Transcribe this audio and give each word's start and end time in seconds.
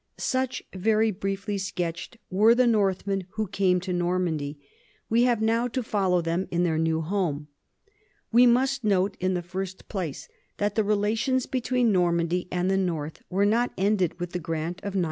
Such, 0.17 0.63
very 0.73 1.11
briefly 1.11 1.59
sketched, 1.59 2.17
were 2.31 2.55
the 2.55 2.65
Northmen 2.65 3.27
who 3.33 3.45
came 3.45 3.79
to 3.81 3.93
Normandy. 3.93 4.57
We 5.11 5.25
have 5.25 5.43
now 5.43 5.67
to 5.67 5.83
follow 5.83 6.21
them 6.21 6.47
in 6.49 6.63
their 6.63 6.79
new 6.79 7.01
home. 7.01 7.49
We 8.31 8.47
must 8.47 8.83
note 8.83 9.15
in 9.19 9.35
the 9.35 9.43
first 9.43 9.87
place 9.89 10.27
that 10.57 10.73
the 10.73 10.83
relations 10.83 11.45
be 11.45 11.61
tween 11.61 11.91
Normandy 11.91 12.47
and 12.51 12.67
the 12.71 12.77
north 12.77 13.21
were 13.29 13.45
not 13.45 13.73
ended 13.77 14.19
with 14.19 14.31
the 14.31 14.39
grant 14.39 14.77
of 14.79 14.95
911. 14.95 14.99